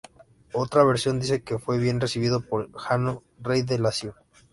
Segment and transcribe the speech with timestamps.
[0.53, 4.15] Otra versión dice que fue bien recibido por Jano, rey del Lacio.